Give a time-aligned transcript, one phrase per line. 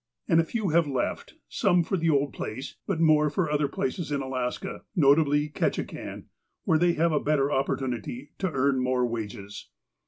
[0.27, 4.11] And a few have left, some for the old place, but more for other places
[4.11, 6.23] in Alaska, notably Ketchikan,
[6.63, 9.67] where they have a better opportunity to earn more wages.